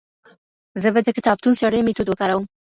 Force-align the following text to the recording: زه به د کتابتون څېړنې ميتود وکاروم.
زه 0.81 0.87
به 0.93 0.99
د 1.03 1.07
کتابتون 1.17 1.53
څېړنې 1.59 1.81
ميتود 1.85 2.07
وکاروم. 2.09 2.45